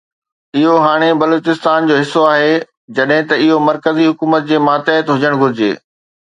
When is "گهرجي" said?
5.45-5.73